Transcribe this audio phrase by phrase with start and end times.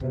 [0.00, 0.06] 你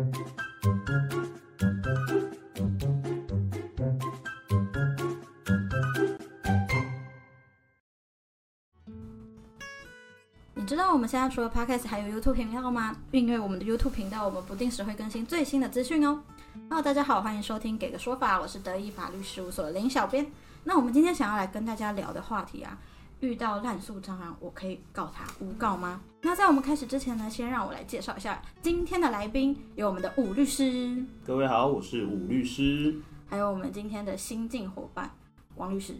[10.66, 12.94] 知道我们现在除了 Podcast 还有 YouTube 频道吗？
[13.10, 16.22] 订阅我们的 YouTube 频道，我们不定时会更新最新的资讯哦。
[16.68, 20.30] Hello，大家好，欢迎收听《给个说法》，我是德意法律事务所的林小编。
[20.64, 22.76] 那我们今天想要来跟大家聊的话题啊，
[23.20, 26.00] 遇到滥诉蟑螂，我可以告他诬告吗？
[26.22, 32.94] 那在我们开始之前呢，先让我来介绍一下今天的来宾，有我们的武律师，各位好，我是武律师。
[33.28, 35.10] 还有我们今天的新晋伙伴
[35.56, 35.94] 王律师。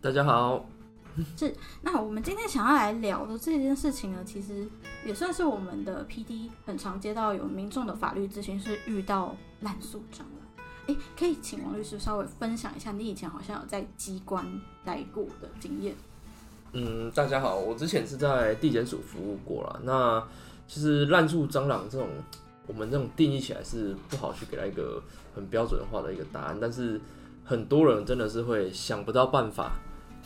[0.00, 0.66] 大家好，
[1.36, 4.68] 是那我们今天想要来聊的这件事情呢，其实
[5.06, 10.28] 也算是我们的 PD 很常接到有民众的法律咨询是遇到滥诉蟑螂。
[10.88, 14.44] 哎，可以请王律师稍微分享一下你以前好像有在机关
[14.84, 15.94] 待过的经验。
[16.72, 19.80] 嗯，大家好，我之前是在地检署服务过了。
[19.84, 20.22] 那
[20.66, 22.06] 其实滥树蟑螂这种，
[22.66, 25.02] 我们这种定义起来是不好去给它一个
[25.34, 27.00] 很标准化的一个答案，但是
[27.44, 29.72] 很多人真的是会想不到办法，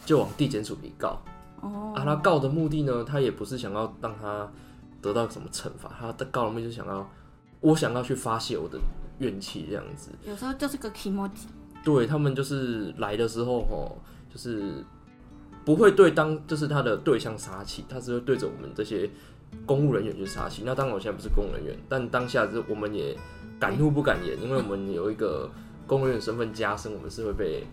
[0.04, 1.22] 就往地检署里告。
[1.60, 4.50] 哦，啊，他告的目的呢，他也不是想要让他
[5.00, 7.08] 得到什么惩罚，他的告的目的就是想要，
[7.60, 8.80] 我想要去发泄我的
[9.20, 10.10] 怨气这样子。
[10.26, 11.30] 有时候就是个 i m o
[11.84, 13.96] 对他们就是来的时候吼，
[14.32, 14.84] 就是
[15.64, 19.08] 不会对当就是他的对象杀气，他只会对着我们这些
[19.64, 20.62] 公务人员去杀气。
[20.64, 23.16] 那当然我现在不是公务人员，但当下是我们也
[23.60, 25.50] 敢怒不敢言，因为我们有一个
[25.86, 27.64] 公务人员身份加深，我们是会被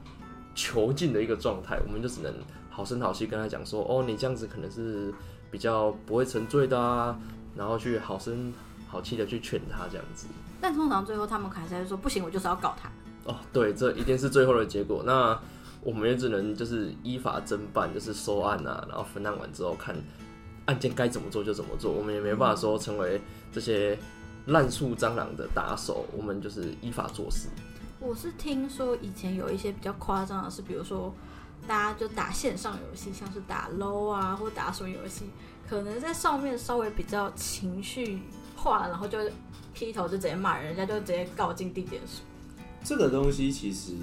[0.54, 2.34] 囚禁的一个状态，我们就只能
[2.70, 5.14] 好声好气跟他讲说，哦，你这样子可能是
[5.50, 7.18] 比较不会沉醉的啊，
[7.56, 8.54] 然后去好声
[8.88, 10.28] 好气的去劝他这样子。
[10.62, 12.90] 但通常最后他们还是会说不行，我就是要告他。
[13.26, 15.02] 哦，对，这一定是最后的结果。
[15.06, 15.40] 那
[15.82, 19.96] 我们也只能就是依法侦办，就是收案啊，然后分案完之后看
[20.66, 21.92] 案件该怎么做就怎么做。
[21.92, 23.22] 我们也没办法说成为
[23.52, 23.98] 这些
[24.48, 27.48] 滥诉蟑螂的打手，我们就是依法做事。
[28.00, 31.14] 我是听说以前有一些比较夸张的是，比如说
[31.68, 35.26] 大家就打线上游戏，像是打 low 啊，或打什么游戏，
[35.70, 38.22] 可能在上面稍微比较情绪
[38.56, 39.18] 化，然后就
[39.74, 42.24] 劈头就直接骂人，人家就直接告进地检署。
[42.84, 43.94] 这个东西其实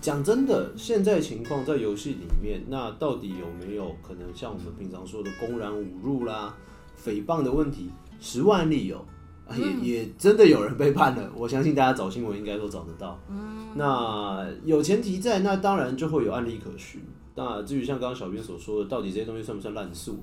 [0.00, 6.54] 讲真的，现在情况在游戏里面，那到底有没有可能像我们平常说的公然侮辱啦、
[7.02, 7.90] 诽谤的问题，
[8.20, 8.98] 十万例有，
[9.46, 11.32] 啊也也真的有人被判了。
[11.34, 13.18] 我相信大家找新闻应该都找得到。
[13.30, 17.00] 嗯那有前提在，那当然就会有案例可循。
[17.34, 20.22] 那至于像刚刚小编所说的，到底这些东西算不算滥诉？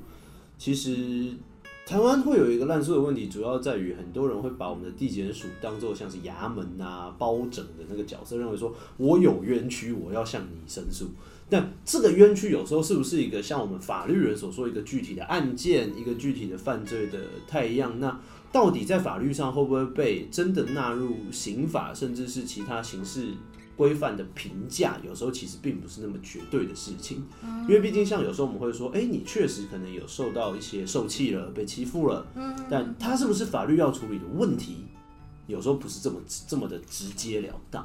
[0.57, 1.33] 其实
[1.85, 11.07] 台湾会有一个滥诉的问题，主要在于很多人会把我们的地检署当做像是衙门啊、包拯的那个角色，认为说我有冤屈，我要向你申诉。
[11.49, 17.99] 但这个冤屈有时候是不是一个像我们法律人所说一个具体的案件、一个具体的犯罪的太一样？
[17.99, 18.17] 那
[18.53, 23.33] 到底在法律上会不会被真的纳入刑法，甚至是其他刑事
[23.81, 24.95] 规范的评价？
[25.03, 27.25] 有时候其实并不是那么绝对的事情，
[27.67, 32.23] 因为毕竟像有时候我们会说，哎、你确实可能有受到一些受气了、被欺负了，
[32.69, 34.85] 但他是不是法律要处理的问题，
[35.47, 37.83] 有时候不是这么这么的直截了当。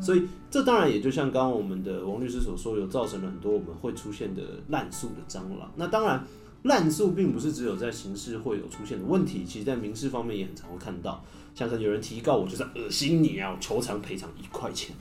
[0.00, 5.70] 所以这当然也就像刚刚我们的王律师所说，有造成了很多我们会出现的滥诉的蟑螂。
[5.76, 6.24] 那当然，
[6.62, 11.22] 滥诉并不是只有在刑事会有出现的问题，其实在民事方面也很常会看到，
[11.54, 14.94] 像是有人提告我就是恶心你啊，我求偿赔偿一块钱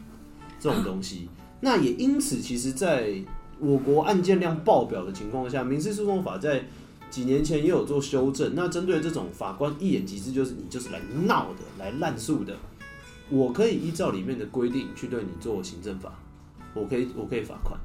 [0.60, 1.30] 这种东西。
[1.62, 3.14] 那也因此，其实在
[3.60, 6.66] 我国案件量爆表的情况下，民事诉讼法在
[7.10, 8.54] 几年前也有做修正。
[8.56, 12.56] 那针对这种法官一眼即知，就是你就是来闹的、来滥诉的，
[13.30, 16.18] 我可以依照里面的规定去对你做行政法，
[16.74, 17.78] 我可以我可以罚款。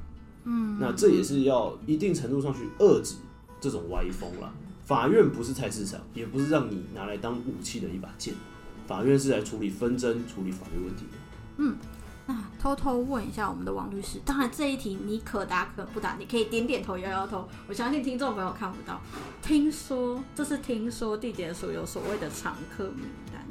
[0.45, 3.17] 嗯，那这也是要一定程度上去遏制
[3.61, 4.53] 这种歪风了。
[4.85, 8.35] 法院不是菜市场，也不是让你拿来当武器的一把剑，
[8.87, 11.75] 法院是来处理纷争、处理法律问题的。
[12.27, 17.47] 那偷偷问一下我们的王律师，当然这一题你可答可不答，你可以点点头、摇摇头。
[17.69, 19.01] 我相信听众朋友看不到。
[19.43, 23.45] 听说这是听说地检署有所谓的常客名单，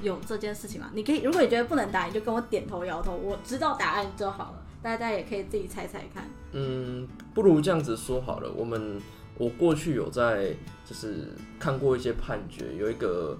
[0.00, 0.90] 有这件事情吗？
[0.94, 4.62] 你可以，如果你觉得不能答，你就跟我点头摇头，我知道答案就好了。
[4.82, 6.24] 大家也可以自己猜猜看。
[6.52, 9.00] 嗯，不如这样子说好了，我们
[9.36, 10.54] 我过去有在
[10.84, 11.28] 就是
[11.58, 13.36] 看过一些判决，有一个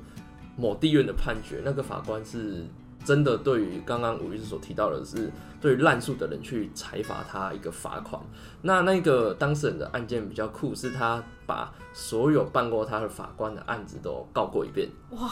[0.57, 2.67] 某地院的判决，那个法官是
[3.05, 5.31] 真的对于刚刚吴律师所提到的是
[5.61, 8.21] 对于滥诉的人去裁罚他一个罚款。
[8.63, 14.89] 那那个当事人的案件比较酷，是他把所有办过他的法官的案子都告过一遍。
[15.11, 15.31] 哇！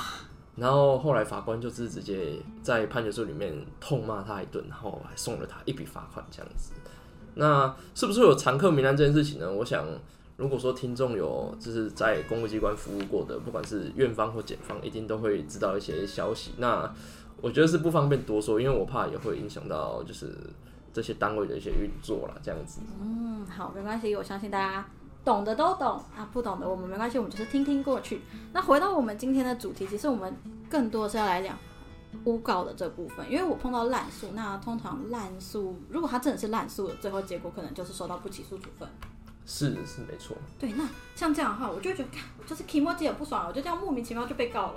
[0.55, 6.73] 然后后来法官就是直接在判决书里面痛骂他一顿，然后还送了他一笔罚款这样子。
[7.35, 9.51] 那是不是有常客名单这件事情呢？
[9.51, 9.87] 我想
[10.37, 16.53] 如果说听众有就是在公务机关服务过的，不管是院方或检方，一定都会知道一些消息。
[16.59, 16.95] 那
[17.43, 20.35] 我觉得是不方便多说，因为我怕也会影响到就是
[20.93, 22.81] 这些单位的一些运作啦，这样子。
[23.01, 24.87] 嗯，好，没关系，我相信大家
[25.25, 28.23] 懂的都懂啊，不懂的我们没关系，我们就是听听过去。
[28.53, 30.33] 那回到我们今天的主题，其实我们
[30.71, 31.59] 更多是要来讲
[32.25, 38.89] 诬告的这部分，因为我碰到滥诉，那通常滥诉如果他真的是滥诉的，最后结果可能就是收到不起诉处分。
[39.45, 44.75] 是是没错，对，那像这样的话，我就觉得，看我就是 Kimoji 也不爽，我就这样莫名其妙就被告了，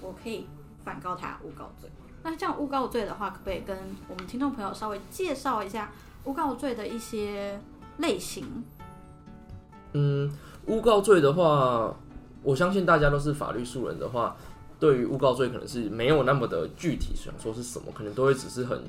[0.00, 0.44] 我可以
[0.84, 1.88] 反告他诬告罪。
[2.22, 3.76] 那这样诬告罪的话，可不可以跟
[4.08, 5.90] 我们听众朋友稍微介绍一下
[6.24, 7.60] 诬告罪的一些
[7.98, 8.64] 类型？
[9.92, 10.30] 嗯，
[10.66, 11.94] 诬告罪的话，
[12.42, 14.36] 我相信大家都是法律素人的话，
[14.78, 18.82] 对于诬告罪可能是没有那么的具体，想说是什么，可能都会只是很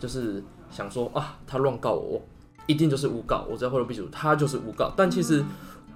[0.00, 2.22] 就是想说啊，他乱告我，我
[2.66, 4.90] 一定就是诬告，我只要获得必主，他就是诬告。
[4.96, 5.44] 但其实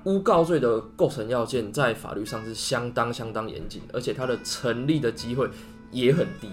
[0.04, 5.48] 诬告罪的构成要件在法律上是相当相当严谨，而且它的成立的机会
[5.90, 6.48] 也很低。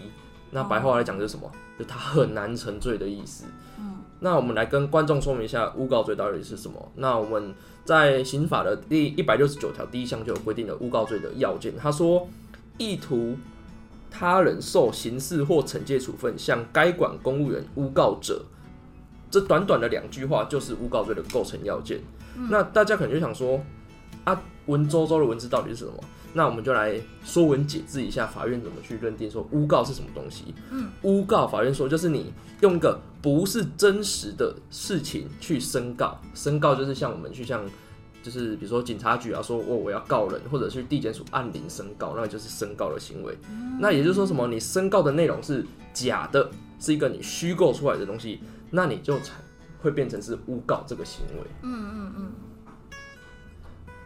[0.51, 1.51] 那白话来讲就是什么？
[1.79, 3.45] 就它很难成罪的意思。
[3.79, 6.91] 嗯，那我们来跟观众说明一下诬告罪到底是什么。
[6.95, 7.53] 那我们
[7.83, 11.73] 在刑法的第一百六十九条第一项就有规定了诬告罪的要件。
[11.77, 12.29] 他说，
[12.77, 13.35] 意图
[14.11, 18.45] 他人受刑事或惩戒处分，向该管公务员诬告者，
[19.31, 21.99] 这短短的两句话就是诬告罪的构成要件。
[22.49, 23.59] 那大家可能就想说，
[24.23, 25.93] 啊，文绉绉的文字到底是什么？
[26.35, 30.55] 那我们就来说文解字一下，法院怎么去认定说诬告是什么东西？
[30.71, 37.63] 嗯，诬告法院说就是你用一个不是真实的事情去申告，申告就是像我们去像
[38.23, 43.37] 就是比如说警察局啊说哦我要告人，或者去地检署按铃申告，那就是申告的行为。
[43.79, 44.47] 那也就是说什么？
[44.47, 45.63] 你申告的内容是
[45.93, 46.49] 假的，
[46.79, 48.39] 是一个你虚构出来的东西，
[48.71, 49.35] 那你就才
[49.83, 51.43] 会变成是诬告这个行为。
[51.61, 52.31] 嗯嗯嗯。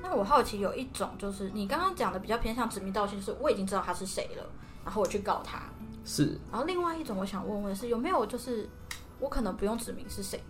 [0.09, 4.43] 那我好奇有一种就是你刚刚讲的比较偏向指名道姓，是我已经知道他是谁了，
[4.85, 5.63] 然后我去告他。
[6.05, 8.69] 是，然后另外一种我想问问是有没有就是
[9.19, 10.41] 我可能不用指明是谁？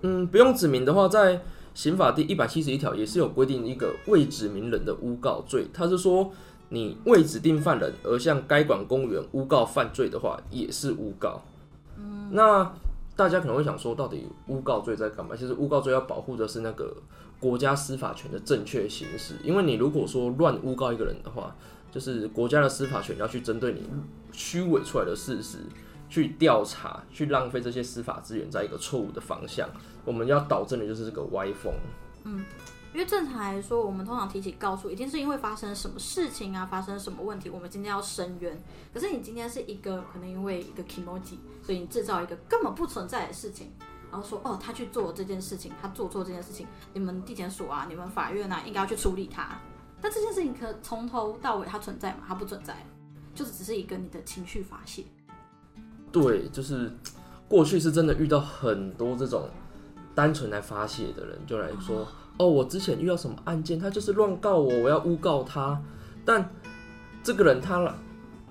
[0.00, 1.42] 嗯，不用指明的话，在
[1.74, 6.32] 刑法第一百七十一条也是有规定一个未指明人的诬告罪，他是说
[6.70, 11.42] 你未指定犯人而向该管公务员诬告犯罪的话，也是诬告。
[11.98, 12.72] 嗯，那
[13.20, 15.36] 大家可能会想说，到底诬告罪在干嘛？
[15.36, 16.96] 其实诬告罪要保护的是那个
[17.38, 21.54] 国家司法权的正确行使，因为你如果说乱诬告一个人的话，
[21.92, 23.82] 就是国家的司法权要去针对你
[24.32, 25.58] 虚伪出来的事实
[26.08, 29.68] 去调查，去浪费这些司法资源在一个错误的方向。
[30.06, 31.70] 我们要导正的就是这个歪风。
[32.24, 32.42] 嗯
[32.92, 38.60] 因为正常来说，我们通常提起告诉，一定是因为发生什么事情啊，发生什么问题，我们今天要申冤。
[38.92, 43.70] 可是你今天是一个可能因为一个 emoji，所以你制造一个根本不存在的事情，
[44.10, 49.56] 然后说哦，他去做这件事情，他做错这件事情，你们地检署啊，你们法院啊，应该要去处理他。
[50.00, 52.20] 但这件事情可从头到尾它存在吗？
[52.26, 52.74] 它不存在，
[53.34, 55.04] 就是只是一个你的情绪发泄。
[56.10, 56.90] 对，就是
[57.46, 59.48] 过去是真的遇到很多这种
[60.14, 62.08] 单纯来发泄的人，就来说，
[62.48, 65.80] 我之前遇到什么案件，他就是乱告我，我要诬告他。
[66.24, 66.48] 但
[67.22, 67.94] 这个人他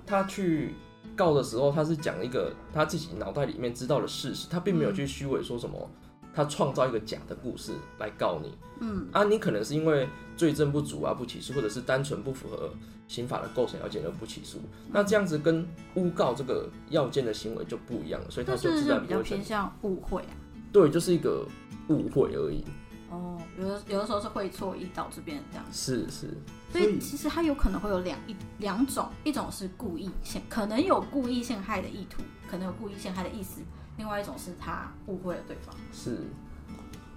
[0.06, 0.74] 他去
[1.16, 5.90] 告的时候，他是讲一个他自己脑袋里面知道的事实，他并没有去虚伪说什么，
[6.34, 8.56] 他创造一个假的故事来告你。
[8.80, 12.70] 嗯，啊，你可能是因为罪证不足啊不起诉，或者是单纯不符合
[13.06, 14.58] 刑法的构成要件而不起诉。
[14.90, 19.20] 那这样子跟诬告这个要件的行为就不一样了，所以他就是自不是比较。
[19.20, 20.32] 偏向误会啊？
[20.72, 21.46] 对，就是一个
[21.88, 22.64] 误会而已。
[23.10, 26.28] 哦，有的有的时候是会错意导致别人这样，是是，
[26.70, 33.62] 所以其实他有可能会有两一两种，一种是故意陷，可能有故意陷害的意图，可能有故意陷害的意思；，
[33.98, 35.74] 另外一种是他误会了对方。
[35.92, 36.18] 是，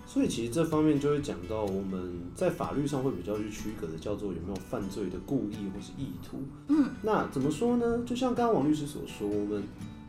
[0.07, 6.41] 所以其实这方面就会讲到我们在法律上会比较去区隔的，叫做有没有犯罪的故意或是意图。
[6.69, 8.03] 嗯，那怎么说呢？
[8.03, 9.63] 就像刚刚王律师所说，我们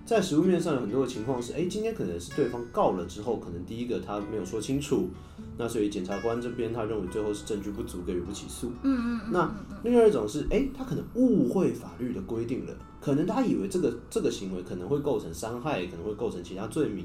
[0.06, 5.08] 在实物面上有很多的情况是，哎、今天可能是对方告了之后，可能第一个他没有说清楚，
[5.56, 8.72] 那所以检察官这边他认为最后是证据不足，给予不起诉。
[8.82, 17.04] 嗯嗯嗯，那另外一种是，哎、他可能误会法律的规定了，可能他以为这个这个行为可能会构成伤害，可能会构成其他罪名，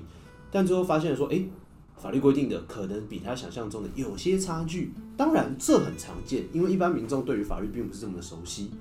[0.49, 1.43] 但最后发现说，哎、
[1.95, 4.93] 法律规定的可能比他想象中的有些差距。
[5.15, 8.71] 当然，这很常见，因为一般民众对于法律并不是这么的熟悉。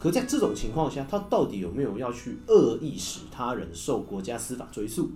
[0.00, 5.10] 可在这种情况下，他到底有没有要去恶意使他人受国家司法追诉？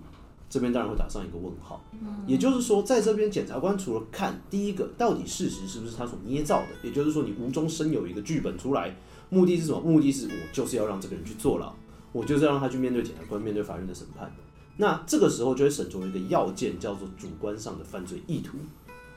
[0.49, 1.83] 这边当然会打上一个问号。
[2.25, 8.95] 也就是说，在这边检察官除了看第一个到底事实是不是他所捏造的，也就是说你无中生有一个剧本出来，
[9.29, 9.79] 目的是什么？
[9.81, 11.73] 目的是我就是要让这个人去坐牢，
[12.11, 14.31] 我就是要让他去面对检察官、面对法院的审判。
[14.77, 18.57] 那这个时候就会审出一个要件，叫做主观上的犯罪意图。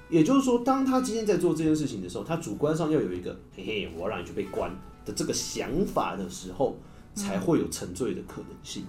[0.09, 6.77] 也就是说，当他今天在做这件事情的时候，他主观上要有一个嘿嘿，我要让你去被关的这个想法的时候，
[7.15, 8.85] 才会有沉醉的可能性。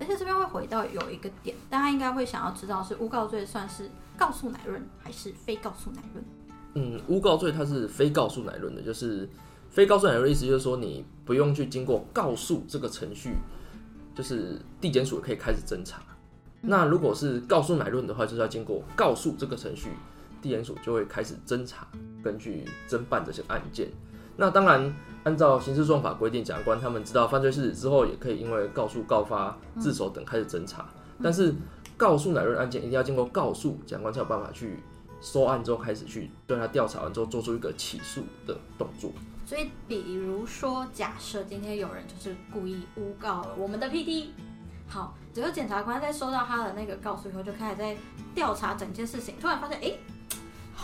[0.00, 6.24] 而且这边会回到有一个点，大家应该会想要知道是诬告罪算是告诉乃论还是非告诉乃论？
[6.74, 9.28] 嗯，诬告罪它是非告诉乃论的，就是
[9.70, 13.34] 非告诉乃论的意思就是说你不用去经过告诉这个程序，
[14.14, 16.00] 就是地检署可以开始侦查。
[16.60, 19.90] 那如果是告诉乃论的话，就是要经过告诉这个程序，
[20.42, 21.86] 地检署就会开始侦查，
[22.22, 23.88] 根据侦办这些案件。
[24.40, 30.88] 那当然，按照刑事诉讼法规定，检察官他们知道犯罪事实之后，也可以因为告诉、告发、自首等开始侦查。
[31.20, 31.52] 但是
[31.96, 34.78] 告诉乃论案件一定要经过告诉，检察官才有办法去
[35.20, 39.10] 收案之后开始去对他调查完之后做出一个起诉的动作。
[39.44, 44.26] 所以，比如说，假设今天有人就是故意诬告了我们的 PD，
[44.86, 47.96] 好，只有检察官在收到他的那个告诉以后，就开始在
[48.36, 49.92] 调查整件事情，突然发现，哎，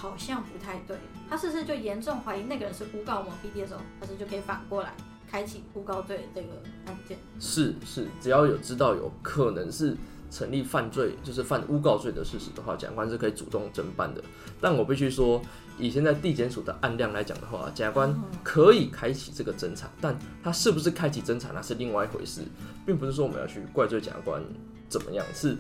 [0.04, 0.98] 好像不太对，
[1.30, 4.92] 他是不是就严重怀疑那个人是诬告我们 PD 的时候，他是就可以反过来
[5.30, 6.48] 开启诬告罪这个
[6.86, 7.16] 案件？
[7.40, 9.96] 是是，只要有知道有可能是
[10.30, 14.22] 成立犯罪，就是犯诬告罪的事实的话，检察官是可以主动侦办的。
[14.60, 15.40] 但我必须说，
[15.78, 22.42] 以现在地检署的案量来讲的话，检察官可以开启这个侦查，但他是不是开启侦查那是另外一回事，
[22.84, 24.42] 并不是说我们要去怪罪检察官
[24.88, 25.56] 怎么样，是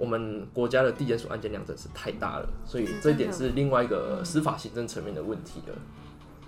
[0.00, 5.74] 我们国家的地检署案件量真是太大了，所以这一点是另外一个司法行政层面的问题了。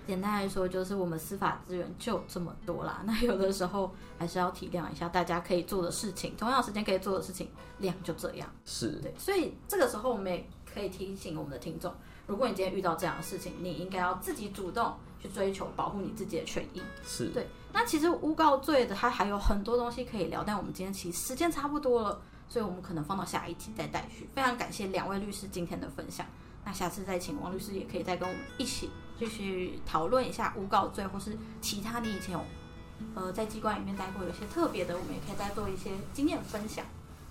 [0.07, 3.03] 简单来说，就是我们司法资源就这么多啦。
[3.05, 8.49] 那有的时候还是要体谅一下大家可以做的事情，同样时间可以做的事情量就这样。
[8.65, 11.93] 是对，所以这个时候我们也可以提醒我们的听众，
[12.25, 16.81] 如果你今天遇到这样的事情，你应该要自己主动去追求保护你自己的权益。
[17.05, 24.29] 是，对，那其实诬告罪的它还有很多东西可以聊，但我们今天其实时间差不多了，所以我们可能放到下一集再带去。
[24.33, 26.25] 非常感谢两位律师今天的分享，
[26.65, 32.41] 那下次再请王律师也可以再跟我们一起继续讨论一下诬告罪，或是其他你以前有
[33.15, 36.85] 呃在机关里面待过有些特别的，我们也可以再做一些经验分享。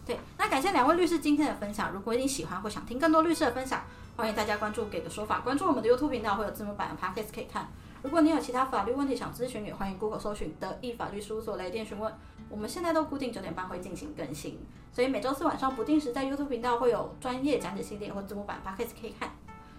[0.04, 1.92] 对，那感谢两位律师今天的分享。
[1.92, 3.84] 如果你喜欢或想听更多律师的分享，
[4.16, 7.68] 欢迎大家关注“给个说法”，关注我们的 YouTube 频道，会有字幕版的 Podcast 可以看。
[8.02, 12.12] 如果你有其他法律问题想咨询，也欢迎 Google 搜寻德意法律事务所来电询问。
[12.50, 14.58] 我们现在都固定九点半会进行更新，
[14.92, 19.30] 所以每周四晚上不定时在 YouTube 频道会有专业讲解系列或字幕版 Podcast 可以看。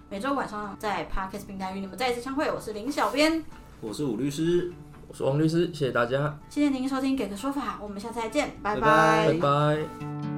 [0.09, 3.43] 每周晚上在 Podcast 平台与你们再一次相会，我是林小编，
[3.81, 4.71] 我是武律师，
[5.07, 10.32] 我是王律师，谢谢大家，谢谢您收听《给个说法》，我们下次再见，拜拜拜拜。